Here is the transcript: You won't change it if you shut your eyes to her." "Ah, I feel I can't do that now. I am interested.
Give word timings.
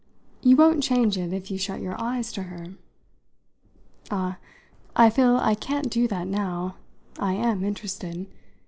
You 0.41 0.55
won't 0.55 0.81
change 0.81 1.15
it 1.19 1.31
if 1.31 1.51
you 1.51 1.59
shut 1.59 1.79
your 1.79 1.93
eyes 2.01 2.31
to 2.31 2.41
her." 2.41 2.73
"Ah, 4.09 4.39
I 4.95 5.11
feel 5.11 5.37
I 5.37 5.53
can't 5.53 5.91
do 5.91 6.07
that 6.07 6.25
now. 6.25 6.77
I 7.19 7.33
am 7.33 7.63
interested. 7.63 8.25